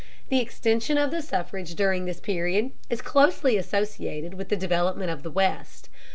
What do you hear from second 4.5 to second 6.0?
development of the West.